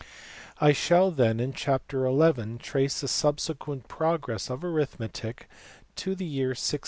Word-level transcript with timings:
I 0.59 0.73
shall 0.73 1.11
then, 1.11 1.39
in 1.39 1.53
chapter 1.53 2.07
XL, 2.09 2.55
trace 2.57 3.01
the 3.01 3.07
subsequent 3.07 3.87
progress 3.87 4.49
of 4.49 4.63
arithmetic 4.63 5.47
to 5.97 6.15
the 6.15 6.25
year 6.25 6.47
1637. 6.57 6.79